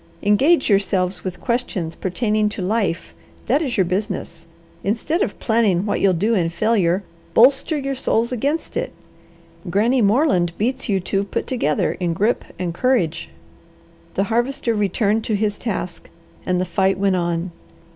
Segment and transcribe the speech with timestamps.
[0.23, 3.13] Engage yourselves with questions pertaining to life;
[3.45, 4.47] that is your business.
[4.83, 7.03] Instead of planning what you'll do in failure,
[7.35, 8.93] bolster your souls against it.
[9.69, 13.29] Granny Moreland beats you two put together in grip and courage."
[14.15, 16.09] The Harvester returned to his task,
[16.47, 17.51] and the fight went on.